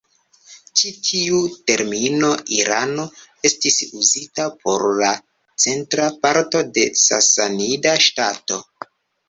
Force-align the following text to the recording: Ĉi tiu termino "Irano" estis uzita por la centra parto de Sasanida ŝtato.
Ĉi 0.79 0.91
tiu 1.07 1.41
termino 1.71 2.31
"Irano" 2.55 3.05
estis 3.51 3.77
uzita 4.01 4.49
por 4.65 4.87
la 5.03 5.13
centra 5.67 6.11
parto 6.27 6.65
de 6.81 6.89
Sasanida 7.07 7.97
ŝtato. 8.11 8.63